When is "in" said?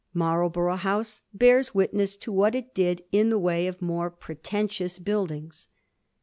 3.11-3.29